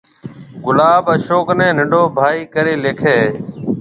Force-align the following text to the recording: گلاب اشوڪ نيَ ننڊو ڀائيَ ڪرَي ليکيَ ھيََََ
گلاب 0.65 1.03
اشوڪ 1.13 1.47
نيَ 1.59 1.67
ننڊو 1.77 2.03
ڀائيَ 2.17 2.39
ڪرَي 2.53 2.75
ليکيَ 2.83 3.13
ھيََََ 3.19 3.27